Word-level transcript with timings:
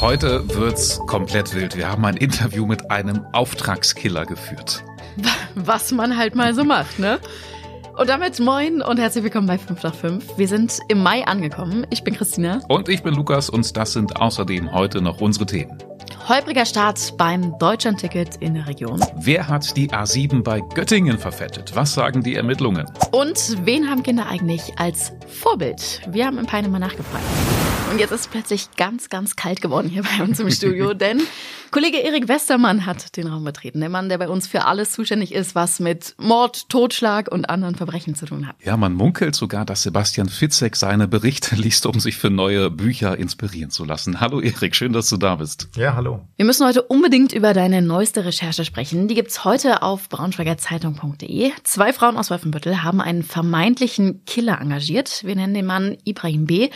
Heute 0.00 0.48
wird's 0.54 1.00
komplett 1.08 1.56
wild. 1.56 1.76
Wir 1.76 1.90
haben 1.90 2.04
ein 2.04 2.16
Interview 2.16 2.66
mit 2.66 2.88
einem 2.88 3.26
Auftragskiller 3.32 4.26
geführt. 4.26 4.84
Was 5.56 5.90
man 5.90 6.16
halt 6.16 6.36
mal 6.36 6.54
so 6.54 6.62
macht, 6.62 7.00
ne? 7.00 7.18
Und 7.96 8.08
damit 8.08 8.38
moin 8.38 8.80
und 8.80 9.00
herzlich 9.00 9.24
willkommen 9.24 9.48
bei 9.48 9.58
5 9.58 9.82
nach 9.82 9.94
5. 9.96 10.38
Wir 10.38 10.46
sind 10.46 10.78
im 10.86 11.02
Mai 11.02 11.26
angekommen. 11.26 11.84
Ich 11.90 12.04
bin 12.04 12.14
Christina. 12.14 12.60
Und 12.68 12.88
ich 12.88 13.02
bin 13.02 13.12
Lukas 13.12 13.50
und 13.50 13.76
das 13.76 13.92
sind 13.92 14.20
außerdem 14.20 14.72
heute 14.72 15.02
noch 15.02 15.20
unsere 15.20 15.46
Themen. 15.46 15.76
Holpriger 16.28 16.64
Start 16.64 17.16
beim 17.18 17.58
Deutschlandticket 17.58 18.36
in 18.36 18.54
der 18.54 18.68
Region. 18.68 19.00
Wer 19.16 19.48
hat 19.48 19.76
die 19.76 19.90
A7 19.90 20.44
bei 20.44 20.60
Göttingen 20.60 21.18
verfettet? 21.18 21.74
Was 21.74 21.94
sagen 21.94 22.22
die 22.22 22.36
Ermittlungen? 22.36 22.86
Und 23.10 23.56
wen 23.64 23.90
haben 23.90 24.04
Kinder 24.04 24.26
eigentlich 24.26 24.78
als 24.78 25.12
Vorbild? 25.26 26.02
Wir 26.08 26.26
haben 26.26 26.38
im 26.38 26.46
Peine 26.46 26.68
mal 26.68 26.78
nachgefragt. 26.78 27.24
Und 27.90 27.98
jetzt 27.98 28.10
ist 28.10 28.20
es 28.20 28.26
plötzlich 28.28 28.68
ganz, 28.76 29.08
ganz 29.08 29.34
kalt 29.34 29.62
geworden 29.62 29.88
hier 29.88 30.02
bei 30.18 30.22
uns 30.22 30.38
im 30.40 30.50
Studio, 30.50 30.92
denn 30.92 31.22
Kollege 31.70 31.98
Erik 31.98 32.28
Westermann 32.28 32.86
hat 32.86 33.16
den 33.16 33.26
Raum 33.26 33.44
betreten. 33.44 33.80
Der 33.80 33.88
Mann, 33.88 34.08
der 34.08 34.18
bei 34.18 34.28
uns 34.28 34.46
für 34.46 34.64
alles 34.64 34.92
zuständig 34.92 35.34
ist, 35.34 35.54
was 35.54 35.80
mit 35.80 36.14
Mord, 36.18 36.68
Totschlag 36.68 37.30
und 37.30 37.48
anderen 37.50 37.74
Verbrechen 37.74 38.14
zu 38.14 38.26
tun 38.26 38.46
hat. 38.46 38.56
Ja, 38.62 38.76
man 38.76 38.94
munkelt 38.94 39.34
sogar, 39.34 39.64
dass 39.64 39.82
Sebastian 39.82 40.28
Fitzek 40.28 40.76
seine 40.76 41.08
Berichte 41.08 41.56
liest, 41.56 41.86
um 41.86 41.98
sich 41.98 42.16
für 42.16 42.30
neue 42.30 42.70
Bücher 42.70 43.18
inspirieren 43.18 43.70
zu 43.70 43.84
lassen. 43.84 44.20
Hallo 44.20 44.40
Erik, 44.40 44.76
schön, 44.76 44.92
dass 44.92 45.08
du 45.08 45.16
da 45.16 45.36
bist. 45.36 45.68
Ja, 45.76 45.94
hallo. 45.94 46.20
Wir 46.36 46.44
müssen 46.44 46.66
heute 46.66 46.82
unbedingt 46.82 47.32
über 47.32 47.54
deine 47.54 47.80
neueste 47.80 48.24
Recherche 48.24 48.64
sprechen. 48.64 49.08
Die 49.08 49.14
gibt's 49.14 49.44
heute 49.44 49.82
auf 49.82 50.08
braunschweigerzeitung.de. 50.08 51.52
Zwei 51.64 51.92
Frauen 51.92 52.16
aus 52.16 52.30
Wolfenbüttel 52.30 52.82
haben 52.82 53.00
einen 53.00 53.22
vermeintlichen 53.22 54.24
Killer 54.26 54.60
engagiert. 54.60 55.22
Wir 55.24 55.36
nennen 55.36 55.54
den 55.54 55.66
Mann 55.66 55.96
Ibrahim 56.04 56.46
B. 56.46 56.70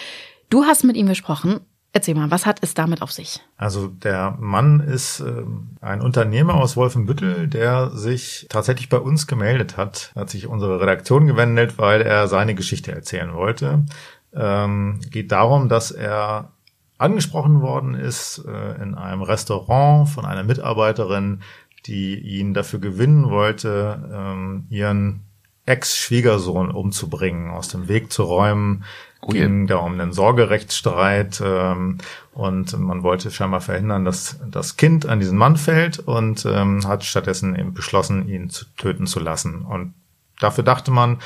Du 0.53 0.65
hast 0.65 0.85
mit 0.85 0.99
ihm 0.99 1.07
gesprochen. 1.07 1.61
Erzähl 1.95 2.15
mal, 2.15 2.31
was 2.31 2.45
hat 2.45 2.59
es 2.61 2.75
damit 2.75 3.01
auf 3.01 3.11
sich? 3.11 3.41
Also 3.57 3.87
der 3.87 4.37
Mann 4.39 4.81
ist 4.81 5.21
äh, 5.21 5.45
ein 5.81 6.03
Unternehmer 6.03 6.57
aus 6.57 6.77
Wolfenbüttel, 6.77 7.49
der 7.49 7.89
sich 7.89 8.45
tatsächlich 8.51 8.91
bei 8.91 8.99
uns 8.99 9.27
gemeldet 9.27 9.79
hat, 9.79 10.13
hat 10.15 10.29
sich 10.29 10.49
unsere 10.49 10.79
Redaktion 10.79 11.27
gewendet, 11.27 11.79
weil 11.79 12.03
er 12.03 12.29
seine 12.29 12.55
Geschichte 12.55 12.93
erzählen 12.93 13.33
wollte. 13.33 13.87
Ähm, 14.35 15.01
geht 15.11 15.33
darum, 15.33 15.71
dass 15.71 15.91
er 15.91 16.53
angesprochen 16.99 17.63
worden 17.63 17.95
ist 17.95 18.45
äh, 18.47 18.83
in 18.83 18.95
einem 18.95 19.23
Restaurant 19.23 20.11
von 20.11 20.27
einer 20.27 20.43
Mitarbeiterin, 20.43 21.41
die 21.87 22.19
ihn 22.19 22.53
dafür 22.53 22.79
gewinnen 22.79 23.31
wollte, 23.31 24.07
ähm, 24.13 24.67
ihren 24.69 25.23
Ex-Schwiegersohn 25.67 26.71
umzubringen, 26.71 27.51
aus 27.51 27.69
dem 27.69 27.89
Weg 27.89 28.13
zu 28.13 28.25
räumen, 28.25 28.85
Oh 29.25 29.29
ging 29.29 29.69
da 29.69 29.77
um 29.77 29.93
einen 29.93 30.13
Sorgerechtsstreit 30.13 31.41
ähm, 31.45 31.99
und 32.33 32.77
man 32.77 33.05
wollte 33.05 33.31
scheinbar 33.31 33.61
verhindern, 33.61 34.05
dass 34.05 34.41
das 34.51 34.77
Kind 34.77 35.07
an 35.07 35.21
diesen 35.21 35.39
Mann 35.39 35.57
fällt 35.57 36.01
und 36.01 36.45
ähm, 36.45 36.87
hat 36.89 37.05
stattdessen 37.05 37.55
eben 37.55 37.73
beschlossen, 37.73 38.29
ihn 38.29 38.51
zu 38.51 38.65
töten 38.77 39.07
zu 39.07 39.21
lassen. 39.21 39.63
Und 39.63 39.95
dafür 40.41 40.65
dachte 40.65 40.91
man, 40.91 41.19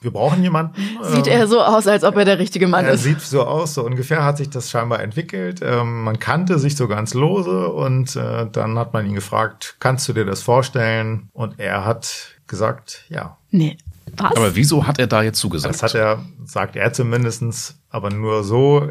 wir 0.00 0.10
brauchen 0.10 0.42
jemanden. 0.42 0.74
Sieht 1.02 1.26
er 1.26 1.46
so 1.46 1.62
aus, 1.62 1.86
als 1.86 2.04
ob 2.04 2.16
er 2.16 2.24
der 2.24 2.38
richtige 2.38 2.68
Mann 2.68 2.84
er 2.84 2.92
ist. 2.92 3.04
Er 3.04 3.14
sieht 3.14 3.20
so 3.22 3.42
aus, 3.42 3.74
so 3.74 3.84
ungefähr 3.84 4.24
hat 4.24 4.36
sich 4.36 4.50
das 4.50 4.70
scheinbar 4.70 5.02
entwickelt. 5.02 5.60
Ähm, 5.62 6.04
man 6.04 6.18
kannte 6.18 6.58
sich 6.58 6.76
so 6.76 6.86
ganz 6.88 7.14
lose 7.14 7.68
und 7.68 8.14
äh, 8.16 8.46
dann 8.50 8.78
hat 8.78 8.92
man 8.92 9.06
ihn 9.06 9.14
gefragt, 9.14 9.76
kannst 9.80 10.08
du 10.08 10.12
dir 10.12 10.24
das 10.24 10.42
vorstellen? 10.42 11.28
Und 11.32 11.58
er 11.58 11.84
hat 11.84 12.36
gesagt, 12.46 13.04
ja. 13.08 13.38
Nee. 13.50 13.76
Was? 14.16 14.36
Aber 14.36 14.54
wieso 14.54 14.86
hat 14.86 14.98
er 14.98 15.08
da 15.08 15.22
jetzt 15.22 15.38
zugesagt? 15.40 15.74
Das 15.74 15.82
hat 15.82 15.94
er, 15.94 16.24
sagt 16.44 16.76
er 16.76 16.92
zumindestens, 16.92 17.80
aber 17.90 18.10
nur 18.10 18.44
so, 18.44 18.88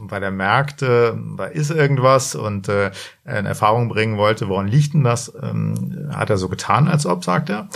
weil 0.00 0.22
er 0.22 0.32
merkte, 0.32 1.16
da 1.36 1.44
ist 1.44 1.70
irgendwas 1.70 2.34
und 2.34 2.68
äh, 2.68 2.90
in 3.24 3.46
Erfahrung 3.46 3.88
bringen 3.88 4.16
wollte, 4.18 4.48
woran 4.48 4.66
liegt 4.66 4.94
denn 4.94 5.04
das, 5.04 5.32
ähm, 5.40 6.10
hat 6.12 6.30
er 6.30 6.36
so 6.36 6.48
getan, 6.48 6.88
als 6.88 7.06
ob, 7.06 7.24
sagt 7.24 7.48
er. 7.48 7.68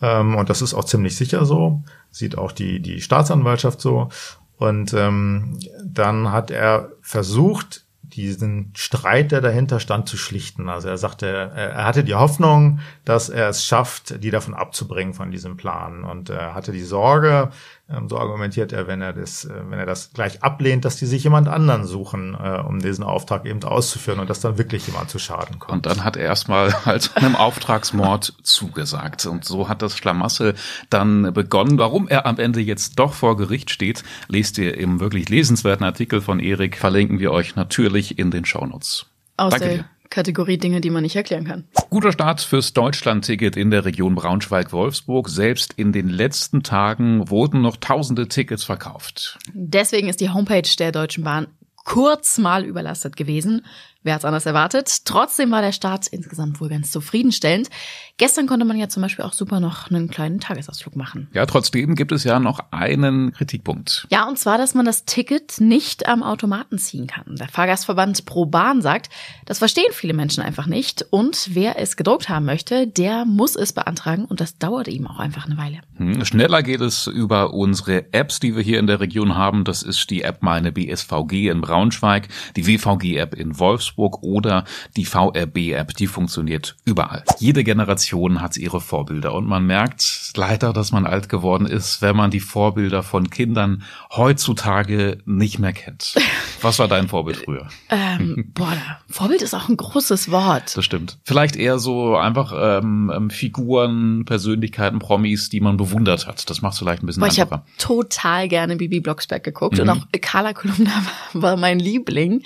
Ähm, 0.00 0.36
und 0.36 0.50
das 0.50 0.62
ist 0.62 0.74
auch 0.74 0.84
ziemlich 0.84 1.16
sicher 1.16 1.44
so, 1.44 1.82
sieht 2.10 2.38
auch 2.38 2.52
die, 2.52 2.80
die 2.80 3.00
Staatsanwaltschaft 3.00 3.80
so. 3.80 4.08
Und 4.56 4.92
ähm, 4.92 5.58
dann 5.84 6.32
hat 6.32 6.50
er 6.50 6.92
versucht, 7.00 7.84
diesen 8.14 8.72
Streit, 8.74 9.32
der 9.32 9.40
dahinter 9.40 9.80
stand, 9.80 10.08
zu 10.08 10.16
schlichten. 10.16 10.68
Also 10.68 10.88
er 10.88 10.98
sagte, 10.98 11.26
er 11.26 11.84
hatte 11.84 12.04
die 12.04 12.14
Hoffnung, 12.14 12.80
dass 13.04 13.28
er 13.28 13.48
es 13.48 13.64
schafft, 13.64 14.22
die 14.22 14.30
davon 14.30 14.54
abzubringen 14.54 15.14
von 15.14 15.30
diesem 15.30 15.56
Plan. 15.56 16.04
Und 16.04 16.30
er 16.30 16.54
hatte 16.54 16.72
die 16.72 16.82
Sorge, 16.82 17.50
ähm, 17.92 18.08
so 18.08 18.18
argumentiert 18.18 18.72
er, 18.72 18.86
wenn 18.86 19.02
er 19.02 19.12
das, 19.12 19.44
äh, 19.44 19.52
wenn 19.68 19.78
er 19.78 19.86
das 19.86 20.12
gleich 20.12 20.42
ablehnt, 20.42 20.84
dass 20.84 20.96
die 20.96 21.06
sich 21.06 21.24
jemand 21.24 21.48
anderen 21.48 21.84
suchen, 21.84 22.36
äh, 22.40 22.60
um 22.60 22.80
diesen 22.80 23.04
Auftrag 23.04 23.46
eben 23.46 23.62
auszuführen 23.62 24.20
und 24.20 24.30
dass 24.30 24.40
dann 24.40 24.58
wirklich 24.58 24.86
jemand 24.86 25.10
zu 25.10 25.18
Schaden 25.18 25.58
kommt. 25.58 25.72
Und 25.72 25.86
dann 25.86 26.04
hat 26.04 26.16
er 26.16 26.24
erstmal 26.24 26.72
halt 26.84 27.16
einem 27.16 27.36
Auftragsmord 27.36 28.34
zugesagt. 28.42 29.26
Und 29.26 29.44
so 29.44 29.68
hat 29.68 29.82
das 29.82 29.96
Schlamassel 29.96 30.54
dann 30.88 31.32
begonnen. 31.32 31.78
Warum 31.78 32.08
er 32.08 32.26
am 32.26 32.38
Ende 32.38 32.60
jetzt 32.60 32.98
doch 32.98 33.14
vor 33.14 33.36
Gericht 33.36 33.70
steht, 33.70 34.04
lest 34.28 34.58
ihr 34.58 34.76
im 34.78 35.00
wirklich 35.00 35.28
lesenswerten 35.28 35.84
Artikel 35.84 36.20
von 36.20 36.38
Erik. 36.38 36.76
Verlinken 36.76 37.18
wir 37.18 37.32
euch 37.32 37.56
natürlich 37.56 37.99
in 38.18 38.30
den 38.30 38.44
Shownotes. 38.44 39.06
Aus 39.36 39.52
Danke 39.52 39.68
dir. 39.68 39.84
Kategorie 40.10 40.58
Dinge, 40.58 40.80
die 40.80 40.90
man 40.90 41.02
nicht 41.02 41.14
erklären 41.14 41.44
kann. 41.44 41.68
Guter 41.88 42.10
Start 42.10 42.40
fürs 42.40 42.72
Deutschland-Ticket 42.72 43.56
in 43.56 43.70
der 43.70 43.84
Region 43.84 44.16
Braunschweig-Wolfsburg. 44.16 45.28
Selbst 45.28 45.72
in 45.74 45.92
den 45.92 46.08
letzten 46.08 46.64
Tagen 46.64 47.30
wurden 47.30 47.62
noch 47.62 47.76
tausende 47.76 48.26
Tickets 48.26 48.64
verkauft. 48.64 49.38
Deswegen 49.54 50.08
ist 50.08 50.20
die 50.20 50.30
Homepage 50.30 50.68
der 50.78 50.90
Deutschen 50.90 51.22
Bahn 51.22 51.46
kurz 51.84 52.38
mal 52.38 52.64
überlastet 52.64 53.16
gewesen. 53.16 53.64
Wer 54.02 54.14
hat's 54.14 54.24
anders 54.24 54.46
erwartet? 54.46 55.04
Trotzdem 55.04 55.50
war 55.50 55.60
der 55.60 55.72
Start 55.72 56.06
insgesamt 56.06 56.58
wohl 56.58 56.70
ganz 56.70 56.90
zufriedenstellend. 56.90 57.68
Gestern 58.16 58.46
konnte 58.46 58.64
man 58.64 58.78
ja 58.78 58.88
zum 58.88 59.02
Beispiel 59.02 59.26
auch 59.26 59.34
super 59.34 59.60
noch 59.60 59.90
einen 59.90 60.08
kleinen 60.08 60.40
Tagesausflug 60.40 60.96
machen. 60.96 61.28
Ja, 61.34 61.44
trotzdem 61.44 61.94
gibt 61.96 62.10
es 62.10 62.24
ja 62.24 62.40
noch 62.40 62.60
einen 62.70 63.32
Kritikpunkt. 63.32 64.06
Ja, 64.10 64.26
und 64.26 64.38
zwar, 64.38 64.56
dass 64.56 64.72
man 64.72 64.86
das 64.86 65.04
Ticket 65.04 65.60
nicht 65.60 66.08
am 66.08 66.22
Automaten 66.22 66.78
ziehen 66.78 67.08
kann. 67.08 67.36
Der 67.36 67.48
Fahrgastverband 67.48 68.24
Pro 68.24 68.46
Bahn 68.46 68.80
sagt, 68.80 69.10
das 69.44 69.58
verstehen 69.58 69.92
viele 69.92 70.14
Menschen 70.14 70.42
einfach 70.42 70.66
nicht. 70.66 71.04
Und 71.10 71.50
wer 71.52 71.78
es 71.78 71.96
gedruckt 71.96 72.30
haben 72.30 72.46
möchte, 72.46 72.86
der 72.86 73.26
muss 73.26 73.54
es 73.54 73.74
beantragen 73.74 74.24
und 74.24 74.40
das 74.40 74.56
dauert 74.56 74.88
ihm 74.88 75.06
auch 75.06 75.18
einfach 75.18 75.44
eine 75.44 75.58
Weile. 75.58 75.80
Hm, 75.96 76.24
schneller 76.24 76.62
geht 76.62 76.80
es 76.80 77.06
über 77.06 77.52
unsere 77.52 78.14
Apps, 78.14 78.40
die 78.40 78.56
wir 78.56 78.62
hier 78.62 78.78
in 78.78 78.86
der 78.86 79.00
Region 79.00 79.36
haben. 79.36 79.64
Das 79.64 79.82
ist 79.82 80.08
die 80.08 80.22
App 80.22 80.42
Meine 80.42 80.72
BSVG 80.72 81.50
in 81.50 81.60
Braunschweig, 81.60 82.28
die 82.56 82.66
WVG-App 82.66 83.34
in 83.34 83.58
Wolfsburg 83.58 83.89
Wolfsburg 83.90 84.22
oder 84.22 84.64
die 84.96 85.04
VRB-App, 85.04 85.94
die 85.96 86.06
funktioniert 86.06 86.76
überall. 86.84 87.24
Jede 87.38 87.64
Generation 87.64 88.40
hat 88.40 88.56
ihre 88.56 88.80
Vorbilder 88.80 89.34
und 89.34 89.46
man 89.46 89.66
merkt 89.66 90.32
leider, 90.36 90.72
dass 90.72 90.92
man 90.92 91.06
alt 91.06 91.28
geworden 91.28 91.66
ist, 91.66 92.02
wenn 92.02 92.16
man 92.16 92.30
die 92.30 92.40
Vorbilder 92.40 93.02
von 93.02 93.30
Kindern 93.30 93.82
heutzutage 94.14 95.18
nicht 95.24 95.58
mehr 95.58 95.72
kennt. 95.72 96.14
Was 96.62 96.78
war 96.78 96.88
dein 96.88 97.08
Vorbild 97.08 97.38
früher? 97.38 97.68
ähm, 97.88 98.50
boah, 98.54 98.76
Vorbild 99.08 99.42
ist 99.42 99.54
auch 99.54 99.68
ein 99.68 99.76
großes 99.76 100.30
Wort. 100.30 100.76
Das 100.76 100.84
stimmt. 100.84 101.18
Vielleicht 101.24 101.56
eher 101.56 101.78
so 101.78 102.16
einfach 102.16 102.52
ähm, 102.54 103.10
ähm 103.14 103.30
Figuren, 103.30 104.24
Persönlichkeiten, 104.26 104.98
Promis, 104.98 105.48
die 105.48 105.60
man 105.60 105.76
bewundert 105.76 106.26
hat. 106.26 106.48
Das 106.50 106.60
macht 106.60 106.74
es 106.74 106.78
vielleicht 106.80 107.02
ein 107.02 107.06
bisschen 107.06 107.20
boah, 107.20 107.28
einfacher. 107.28 107.64
Ich 107.78 107.86
habe 107.86 108.02
total 108.02 108.48
gerne 108.48 108.76
Bibi 108.76 109.00
Blocksberg 109.00 109.42
geguckt 109.42 109.76
mhm. 109.76 109.82
und 109.82 109.90
auch 109.90 110.06
Carla 110.20 110.52
Kolumna 110.52 111.02
war 111.32 111.56
mein 111.56 111.78
Liebling. 111.78 112.42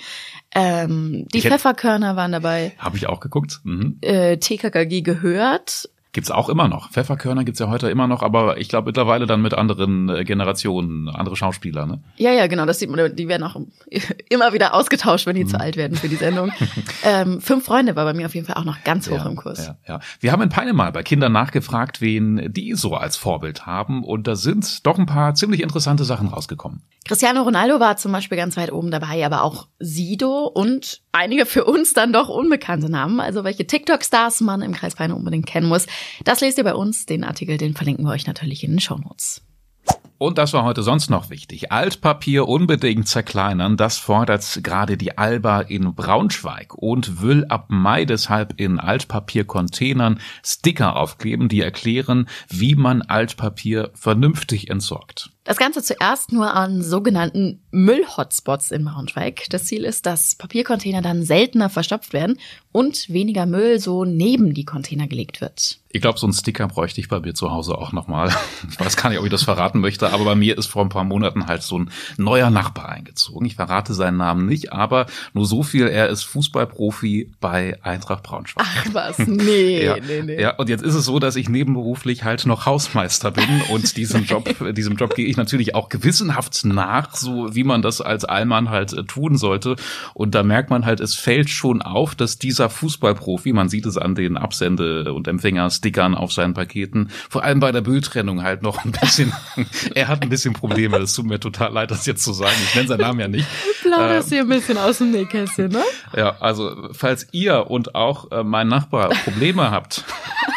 Ähm, 0.55 1.27
die 1.33 1.41
Pfefferkörner 1.41 2.15
waren 2.15 2.31
dabei. 2.31 2.71
Habe 2.77 2.97
ich 2.97 3.07
auch 3.07 3.19
geguckt. 3.19 3.59
Mhm. 3.63 3.97
Äh, 4.01 4.37
TKKG 4.37 5.01
gehört. 5.01 5.89
Gibt's 6.15 6.31
auch 6.31 6.47
immer 6.47 6.69
noch. 6.69 6.91
Pfefferkörner 6.91 7.43
gibt's 7.43 7.59
ja 7.59 7.67
heute 7.67 7.89
immer 7.89 8.07
noch, 8.07 8.23
aber 8.23 8.57
ich 8.57 8.69
glaube 8.69 8.85
mittlerweile 8.85 9.25
dann 9.25 9.41
mit 9.41 9.53
anderen 9.53 10.07
äh, 10.07 10.23
Generationen, 10.23 11.09
andere 11.09 11.35
Schauspieler, 11.35 11.85
ne? 11.85 11.99
Ja, 12.15 12.31
ja, 12.31 12.47
genau. 12.47 12.65
Das 12.65 12.79
sieht 12.79 12.89
man, 12.89 13.13
die 13.13 13.27
werden 13.27 13.43
auch 13.43 13.57
immer 14.29 14.53
wieder 14.53 14.73
ausgetauscht, 14.75 15.25
wenn 15.25 15.35
die 15.35 15.43
mhm. 15.43 15.49
zu 15.49 15.59
alt 15.59 15.75
werden 15.75 15.97
für 15.97 16.07
die 16.07 16.15
Sendung. 16.15 16.53
ähm, 17.03 17.41
Fünf 17.41 17.65
Freunde 17.65 17.97
war 17.97 18.05
bei 18.05 18.13
mir 18.13 18.27
auf 18.27 18.33
jeden 18.33 18.47
Fall 18.47 18.55
auch 18.55 18.63
noch 18.63 18.81
ganz 18.85 19.09
hoch 19.09 19.17
ja, 19.17 19.25
im 19.25 19.35
Kurs. 19.35 19.67
Ja, 19.67 19.75
ja. 19.85 19.99
Wir 20.21 20.31
haben 20.31 20.41
in 20.41 20.47
Peine 20.47 20.71
mal 20.71 20.93
bei 20.93 21.03
Kindern 21.03 21.33
nachgefragt, 21.33 21.99
wen 21.99 22.53
die 22.53 22.75
so 22.75 22.95
als 22.95 23.17
Vorbild 23.17 23.65
haben 23.65 24.05
und 24.05 24.25
da 24.25 24.37
sind 24.37 24.87
doch 24.87 24.97
ein 24.97 25.07
paar 25.07 25.35
ziemlich 25.35 25.61
interessante 25.61 26.05
Sachen 26.05 26.29
rausgekommen. 26.29 26.81
Cristiano 27.03 27.41
Ronaldo 27.41 27.81
war 27.81 27.97
zum 27.97 28.13
Beispiel 28.13 28.37
ganz 28.37 28.55
weit 28.55 28.71
oben 28.71 28.89
dabei, 28.89 29.25
aber 29.25 29.43
auch 29.43 29.67
Sido 29.79 30.45
und 30.47 31.01
einige 31.11 31.45
für 31.45 31.65
uns 31.65 31.93
dann 31.93 32.13
doch 32.13 32.29
unbekannte 32.29 32.89
Namen, 32.89 33.19
also 33.19 33.43
welche 33.43 33.67
TikTok-Stars 33.67 34.39
man 34.41 34.61
im 34.61 34.71
Kreis 34.71 34.95
Peine 34.95 35.13
unbedingt 35.13 35.45
kennen 35.45 35.67
muss. 35.67 35.87
Das 36.23 36.41
lest 36.41 36.57
ihr 36.57 36.63
bei 36.63 36.75
uns. 36.75 37.05
Den 37.05 37.23
Artikel, 37.23 37.57
den 37.57 37.75
verlinken 37.75 38.05
wir 38.05 38.11
euch 38.11 38.27
natürlich 38.27 38.63
in 38.63 38.71
den 38.71 38.79
Shownotes. 38.79 39.41
Und 40.17 40.37
das 40.37 40.53
war 40.53 40.63
heute 40.63 40.81
sonst 40.81 41.09
noch 41.09 41.29
wichtig. 41.29 41.73
Altpapier 41.73 42.47
unbedingt 42.47 43.07
zerkleinern, 43.07 43.75
das 43.75 43.97
fordert 43.97 44.61
gerade 44.63 44.95
die 44.95 45.17
Alba 45.17 45.59
in 45.61 45.93
Braunschweig 45.93 46.73
und 46.73 47.21
will 47.21 47.45
ab 47.49 47.65
Mai 47.67 48.05
deshalb 48.05 48.59
in 48.59 48.79
Altpapiercontainern 48.79 50.21
Sticker 50.43 50.95
aufkleben, 50.95 51.49
die 51.49 51.61
erklären, 51.61 52.29
wie 52.47 52.75
man 52.75 53.01
Altpapier 53.01 53.91
vernünftig 53.93 54.69
entsorgt. 54.69 55.34
Das 55.45 55.57
Ganze 55.57 55.83
zuerst 55.83 56.31
nur 56.31 56.55
an 56.55 56.81
sogenannten 56.81 57.61
Müll-Hotspots 57.69 58.71
in 58.71 58.83
Braunschweig. 58.83 59.43
Das 59.51 59.65
Ziel 59.65 59.85
ist, 59.85 60.07
dass 60.07 60.33
Papiercontainer 60.33 61.03
dann 61.03 61.23
seltener 61.23 61.69
verstopft 61.69 62.13
werden 62.13 62.39
und 62.71 63.09
weniger 63.09 63.45
Müll 63.45 63.79
so 63.79 64.05
neben 64.05 64.55
die 64.55 64.65
Container 64.65 65.07
gelegt 65.07 65.41
wird. 65.41 65.79
Ich 65.95 66.01
glaube, 66.01 66.19
so 66.19 66.27
ein 66.27 66.33
Sticker 66.33 66.67
bräuchte 66.67 66.99
ich 66.99 67.07
bei 67.07 67.21
mir 67.21 67.33
zu 67.33 67.51
Hause 67.51 67.77
auch 67.77 67.93
nochmal. 67.93 68.35
Ich 68.69 68.77
weiß 68.77 68.97
gar 68.97 69.09
nicht, 69.09 69.19
ob 69.19 69.23
ich 69.23 69.31
das 69.31 69.43
verraten 69.43 69.79
möchte, 69.79 70.11
aber 70.11 70.25
bei 70.25 70.35
mir 70.35 70.57
ist 70.57 70.65
vor 70.65 70.81
ein 70.81 70.89
paar 70.89 71.05
Monaten 71.05 71.47
halt 71.47 71.63
so 71.63 71.79
ein 71.79 71.89
neuer 72.17 72.49
Nachbar 72.49 72.89
eingezogen. 72.89 73.45
Ich 73.45 73.55
verrate 73.55 73.93
seinen 73.93 74.17
Namen 74.17 74.45
nicht, 74.45 74.73
aber 74.73 75.05
nur 75.33 75.45
so 75.45 75.63
viel, 75.63 75.87
er 75.87 76.09
ist 76.09 76.23
Fußballprofi 76.23 77.31
bei 77.39 77.81
Eintracht 77.81 78.23
Braunschweig. 78.23 78.65
Ach 78.67 78.85
was, 78.91 79.19
nee, 79.19 79.85
ja, 79.85 79.95
nee, 80.05 80.21
nee. 80.21 80.41
Ja, 80.41 80.55
und 80.57 80.67
jetzt 80.67 80.83
ist 80.83 80.95
es 80.95 81.05
so, 81.05 81.19
dass 81.19 81.37
ich 81.37 81.47
nebenberuflich 81.47 82.25
halt 82.25 82.45
noch 82.45 82.65
Hausmeister 82.65 83.31
bin 83.31 83.61
und 83.69 83.95
diesen 83.95 84.25
Job, 84.25 84.53
diesem 84.75 84.97
Job 84.97 85.15
gehe 85.15 85.27
ich 85.27 85.34
natürlich 85.37 85.75
auch 85.75 85.89
gewissenhaft 85.89 86.63
nach, 86.65 87.15
so 87.15 87.55
wie 87.55 87.63
man 87.63 87.81
das 87.81 88.01
als 88.01 88.25
Allmann 88.25 88.69
halt 88.69 88.93
äh, 88.93 89.03
tun 89.03 89.37
sollte. 89.37 89.75
Und 90.13 90.35
da 90.35 90.43
merkt 90.43 90.69
man 90.69 90.85
halt, 90.85 90.99
es 90.99 91.15
fällt 91.15 91.49
schon 91.49 91.81
auf, 91.81 92.15
dass 92.15 92.37
dieser 92.37 92.69
Fußballprofi, 92.69 93.53
man 93.53 93.69
sieht 93.69 93.85
es 93.85 93.97
an 93.97 94.15
den 94.15 94.37
Absende- 94.37 95.13
und 95.13 95.27
Empfänger 95.27 95.69
Stickern 95.69 96.15
auf 96.15 96.31
seinen 96.31 96.53
Paketen. 96.53 97.09
Vor 97.29 97.43
allem 97.43 97.59
bei 97.59 97.71
der 97.71 97.81
Mülltrennung 97.81 98.43
halt 98.43 98.61
noch 98.61 98.85
ein 98.85 98.91
bisschen, 98.91 99.33
er 99.95 100.07
hat 100.07 100.21
ein 100.21 100.29
bisschen 100.29 100.53
Probleme. 100.53 100.97
Es 100.97 101.13
tut 101.13 101.25
mir 101.25 101.39
total 101.39 101.73
leid, 101.73 101.91
das 101.91 102.05
jetzt 102.05 102.23
zu 102.23 102.33
sagen. 102.33 102.55
Ich 102.63 102.75
nenne 102.75 102.87
seinen 102.87 103.01
Namen 103.01 103.19
ja 103.19 103.27
nicht. 103.27 103.47
Plauderst 103.81 104.31
ähm, 104.31 104.35
hier 104.35 104.41
ein 104.43 104.49
bisschen 104.49 104.77
aus 104.77 104.97
dem 104.99 105.11
Nähkästchen, 105.11 105.71
ne? 105.71 105.83
Ja, 106.15 106.37
also 106.39 106.89
falls 106.91 107.27
ihr 107.31 107.69
und 107.69 107.95
auch 107.95 108.31
äh, 108.31 108.43
mein 108.43 108.67
Nachbar 108.67 109.09
Probleme 109.09 109.71
habt 109.71 110.03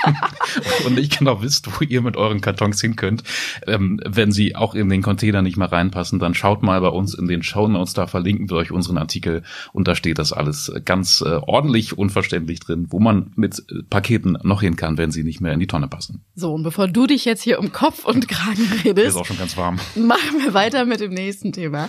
und 0.87 0.95
nicht 0.95 1.19
genau 1.19 1.43
wisst, 1.43 1.69
wo 1.79 1.85
ihr 1.85 2.01
mit 2.01 2.17
euren 2.17 2.41
Kartons 2.41 2.81
hin 2.81 2.97
könnt, 2.97 3.23
ähm, 3.67 4.01
wenn 4.07 4.33
sie 4.33 4.57
auch 4.57 4.75
in 4.75 4.89
den 4.89 5.03
Container 5.03 5.43
nicht 5.43 5.57
mehr 5.57 5.71
reinpassen, 5.71 6.19
dann 6.19 6.35
schaut 6.35 6.63
mal 6.63 6.81
bei 6.81 6.89
uns 6.89 7.13
in 7.13 7.29
den 7.29 7.43
Show 7.43 7.69
Notes, 7.69 7.93
da 7.93 8.07
verlinken 8.07 8.49
wir 8.49 8.57
euch 8.57 8.71
unseren 8.71 8.97
Artikel 8.97 9.43
und 9.73 9.89
da 9.89 9.95
steht 9.95 10.19
das 10.19 10.33
alles 10.33 10.73
ganz 10.85 11.21
äh, 11.21 11.39
ordentlich 11.47 11.99
unverständlich 11.99 12.61
drin, 12.61 12.87
wo 12.91 12.99
man 12.99 13.33
mit 13.37 13.59
äh, 13.71 13.83
Paketen 13.91 14.39
noch 14.43 14.63
hin 14.63 14.77
kann, 14.77 14.97
wenn 14.97 15.11
sie 15.11 15.19
sie 15.19 15.25
nicht 15.25 15.41
mehr 15.41 15.53
in 15.53 15.61
die 15.61 15.67
Tonne 15.67 15.89
passen. 15.89 16.25
So, 16.35 16.55
und 16.55 16.63
bevor 16.63 16.89
du 16.89 17.07
dich 17.07 17.25
jetzt 17.25 17.43
hier 17.43 17.59
um 17.59 17.73
Kopf 17.73 18.05
und 18.05 18.29
Kragen 18.29 18.65
redest, 18.85 19.09
ist 19.09 19.17
auch 19.17 19.27
schon 19.27 19.39
ganz 19.39 19.57
warm. 19.57 19.79
Machen 19.97 20.45
wir 20.45 20.55
weiter 20.55 20.85
mit 20.85 21.01
dem 21.01 21.13
nächsten 21.13 21.53
Thema. 21.53 21.89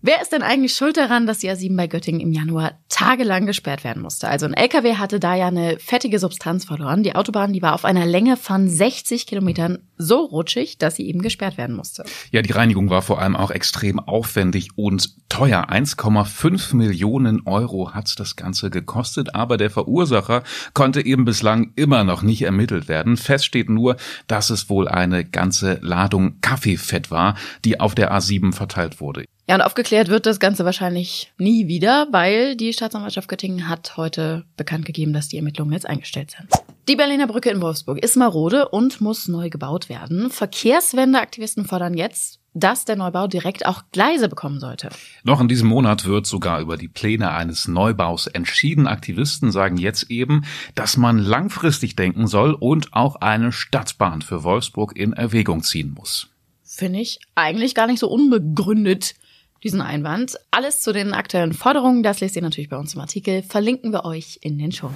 Wer 0.00 0.22
ist 0.22 0.30
denn 0.30 0.42
eigentlich 0.42 0.74
schuld 0.74 0.96
daran, 0.96 1.26
dass 1.26 1.40
die 1.40 1.50
A7 1.50 1.76
bei 1.76 1.88
Göttingen 1.88 2.20
im 2.20 2.30
Januar 2.30 2.78
tagelang 2.88 3.46
gesperrt 3.46 3.82
werden 3.82 4.00
musste? 4.00 4.28
Also 4.28 4.46
ein 4.46 4.54
LKW 4.54 4.94
hatte 4.94 5.18
da 5.18 5.34
ja 5.34 5.48
eine 5.48 5.76
fettige 5.80 6.20
Substanz 6.20 6.64
verloren. 6.64 7.02
Die 7.02 7.16
Autobahn, 7.16 7.52
die 7.52 7.62
war 7.62 7.74
auf 7.74 7.84
einer 7.84 8.06
Länge 8.06 8.36
von 8.36 8.68
60 8.68 9.26
Kilometern 9.26 9.78
so 9.96 10.18
rutschig, 10.18 10.78
dass 10.78 10.94
sie 10.94 11.08
eben 11.08 11.20
gesperrt 11.20 11.58
werden 11.58 11.74
musste. 11.74 12.04
Ja, 12.30 12.42
die 12.42 12.52
Reinigung 12.52 12.90
war 12.90 13.02
vor 13.02 13.20
allem 13.20 13.34
auch 13.34 13.50
extrem 13.50 13.98
aufwendig 13.98 14.68
und 14.76 15.16
teuer. 15.28 15.68
1,5 15.68 16.76
Millionen 16.76 17.44
Euro 17.44 17.92
hat 17.92 18.20
das 18.20 18.36
Ganze 18.36 18.70
gekostet, 18.70 19.34
aber 19.34 19.56
der 19.56 19.70
Verursacher 19.70 20.44
konnte 20.74 21.04
eben 21.04 21.24
bislang 21.24 21.72
immer 21.74 22.04
noch 22.04 22.22
nicht 22.22 22.42
ermittelt 22.42 22.86
werden. 22.86 23.16
Fest 23.16 23.46
steht 23.46 23.68
nur, 23.68 23.96
dass 24.28 24.50
es 24.50 24.70
wohl 24.70 24.86
eine 24.86 25.24
ganze 25.24 25.80
Ladung 25.82 26.40
Kaffeefett 26.40 27.10
war, 27.10 27.34
die 27.64 27.80
auf 27.80 27.96
der 27.96 28.12
A7 28.12 28.52
verteilt 28.52 29.00
wurde. 29.00 29.24
Ja, 29.48 29.54
und 29.54 29.62
aufgeklärt 29.62 30.08
wird 30.08 30.26
das 30.26 30.40
Ganze 30.40 30.66
wahrscheinlich 30.66 31.32
nie 31.38 31.68
wieder, 31.68 32.06
weil 32.10 32.54
die 32.54 32.74
Staatsanwaltschaft 32.74 33.28
Göttingen 33.28 33.66
hat 33.66 33.96
heute 33.96 34.44
bekannt 34.58 34.84
gegeben, 34.84 35.14
dass 35.14 35.28
die 35.28 35.38
Ermittlungen 35.38 35.72
jetzt 35.72 35.88
eingestellt 35.88 36.32
sind. 36.36 36.50
Die 36.86 36.96
Berliner 36.96 37.26
Brücke 37.26 37.48
in 37.48 37.62
Wolfsburg 37.62 37.96
ist 37.98 38.16
marode 38.16 38.68
und 38.68 39.00
muss 39.00 39.26
neu 39.26 39.48
gebaut 39.48 39.88
werden. 39.88 40.30
Verkehrswendeaktivisten 40.30 41.64
fordern 41.64 41.94
jetzt, 41.94 42.40
dass 42.52 42.84
der 42.84 42.96
Neubau 42.96 43.26
direkt 43.26 43.64
auch 43.64 43.84
Gleise 43.90 44.28
bekommen 44.28 44.60
sollte. 44.60 44.90
Noch 45.22 45.40
in 45.40 45.48
diesem 45.48 45.68
Monat 45.68 46.04
wird 46.04 46.26
sogar 46.26 46.60
über 46.60 46.76
die 46.76 46.88
Pläne 46.88 47.30
eines 47.30 47.68
Neubaus 47.68 48.26
entschieden. 48.26 48.86
Aktivisten 48.86 49.50
sagen 49.50 49.78
jetzt 49.78 50.10
eben, 50.10 50.44
dass 50.74 50.98
man 50.98 51.18
langfristig 51.18 51.96
denken 51.96 52.26
soll 52.26 52.52
und 52.52 52.92
auch 52.92 53.16
eine 53.16 53.52
Stadtbahn 53.52 54.20
für 54.20 54.44
Wolfsburg 54.44 54.94
in 54.94 55.14
Erwägung 55.14 55.62
ziehen 55.62 55.94
muss. 55.96 56.28
Finde 56.64 57.00
ich 57.00 57.18
eigentlich 57.34 57.74
gar 57.74 57.86
nicht 57.86 57.98
so 57.98 58.08
unbegründet 58.08 59.14
diesen 59.62 59.80
Einwand. 59.80 60.36
Alles 60.50 60.80
zu 60.80 60.92
den 60.92 61.14
aktuellen 61.14 61.52
Forderungen, 61.52 62.02
das 62.02 62.20
lest 62.20 62.36
ihr 62.36 62.42
natürlich 62.42 62.68
bei 62.68 62.76
uns 62.76 62.94
im 62.94 63.00
Artikel, 63.00 63.42
verlinken 63.42 63.92
wir 63.92 64.04
euch 64.04 64.38
in 64.42 64.58
den 64.58 64.72
Show. 64.72 64.90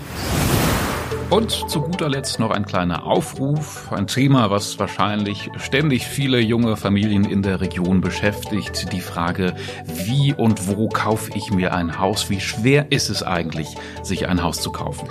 Und 1.30 1.50
zu 1.50 1.80
guter 1.80 2.10
Letzt 2.10 2.38
noch 2.40 2.50
ein 2.50 2.66
kleiner 2.66 3.06
Aufruf, 3.06 3.90
ein 3.90 4.06
Thema, 4.06 4.50
was 4.50 4.78
wahrscheinlich 4.78 5.48
ständig 5.56 6.06
viele 6.06 6.38
junge 6.40 6.76
Familien 6.76 7.24
in 7.24 7.40
der 7.40 7.62
Region 7.62 8.02
beschäftigt. 8.02 8.92
Die 8.92 9.00
Frage, 9.00 9.54
wie 9.86 10.34
und 10.34 10.68
wo 10.68 10.90
kaufe 10.90 11.30
ich 11.34 11.50
mir 11.50 11.72
ein 11.72 11.98
Haus? 11.98 12.28
Wie 12.28 12.40
schwer 12.40 12.92
ist 12.92 13.08
es 13.08 13.22
eigentlich, 13.22 13.68
sich 14.02 14.28
ein 14.28 14.42
Haus 14.42 14.60
zu 14.60 14.72
kaufen? 14.72 15.08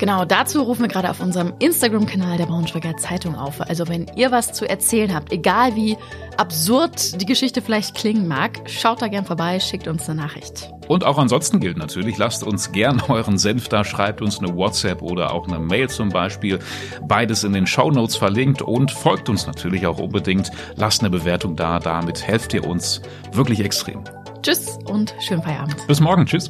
Genau, 0.00 0.24
dazu 0.24 0.62
rufen 0.62 0.80
wir 0.80 0.88
gerade 0.88 1.10
auf 1.10 1.20
unserem 1.20 1.52
Instagram-Kanal 1.58 2.38
der 2.38 2.46
Braunschweiger 2.46 2.96
Zeitung 2.96 3.34
auf. 3.34 3.60
Also 3.60 3.86
wenn 3.86 4.06
ihr 4.16 4.32
was 4.32 4.54
zu 4.54 4.66
erzählen 4.66 5.14
habt, 5.14 5.30
egal 5.30 5.76
wie 5.76 5.98
absurd 6.38 7.20
die 7.20 7.26
Geschichte 7.26 7.60
vielleicht 7.60 7.94
klingen 7.94 8.26
mag, 8.26 8.62
schaut 8.64 9.02
da 9.02 9.08
gern 9.08 9.26
vorbei, 9.26 9.60
schickt 9.60 9.88
uns 9.88 10.08
eine 10.08 10.22
Nachricht. 10.22 10.70
Und 10.88 11.04
auch 11.04 11.18
ansonsten 11.18 11.60
gilt 11.60 11.76
natürlich, 11.76 12.16
lasst 12.16 12.44
uns 12.44 12.72
gern 12.72 13.02
euren 13.08 13.36
Senf 13.36 13.68
da, 13.68 13.84
schreibt 13.84 14.22
uns 14.22 14.38
eine 14.38 14.56
WhatsApp 14.56 15.02
oder 15.02 15.34
auch 15.34 15.46
eine 15.46 15.58
Mail 15.58 15.90
zum 15.90 16.08
Beispiel. 16.08 16.60
Beides 17.06 17.44
in 17.44 17.52
den 17.52 17.66
Show 17.66 17.90
Notes 17.90 18.16
verlinkt 18.16 18.62
und 18.62 18.90
folgt 18.90 19.28
uns 19.28 19.46
natürlich 19.46 19.86
auch 19.86 19.98
unbedingt. 19.98 20.50
Lasst 20.76 21.02
eine 21.02 21.10
Bewertung 21.10 21.56
da, 21.56 21.78
damit 21.78 22.26
helft 22.26 22.54
ihr 22.54 22.66
uns 22.66 23.02
wirklich 23.32 23.60
extrem. 23.60 24.02
Tschüss 24.40 24.78
und 24.86 25.14
schönen 25.20 25.42
Feierabend. 25.42 25.86
Bis 25.86 26.00
morgen, 26.00 26.24
tschüss. 26.24 26.48